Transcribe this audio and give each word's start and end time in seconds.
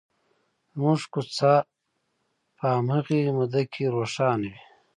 زموږ 0.73 0.99
کوڅه 1.13 1.53
په 2.57 2.65
هماغې 2.77 3.21
موده 3.37 3.63
کې 3.71 3.83
روښانه 3.95 4.47
وي. 4.51 4.57